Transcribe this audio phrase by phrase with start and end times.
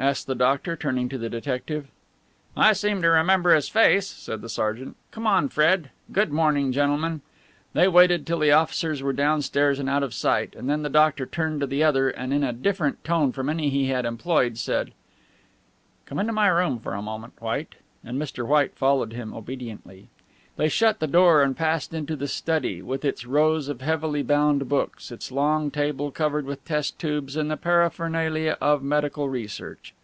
[0.00, 1.88] asked the doctor, turning to the detective.
[2.56, 4.96] "I seem to remember his face," said the sergeant.
[5.10, 5.90] "Come on, Fred.
[6.12, 7.20] Good morning, gentlemen."
[7.72, 11.26] They waited till the officers were downstairs and out of sight, and then the doctor
[11.26, 14.92] turned to the other and in a different tone from any he had employed, said:
[16.06, 17.74] "Come into my room for a moment, White,"
[18.04, 18.46] and Mr.
[18.46, 20.10] White followed him obediently.
[20.56, 24.68] They shut the door and passed into the study, with its rows of heavily bound
[24.68, 29.94] books, its long table covered with test tubes and the paraphernalia of medical research.